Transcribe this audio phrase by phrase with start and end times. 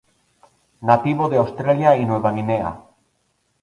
[0.81, 2.75] Nativo de Australia y Nueva Guinea.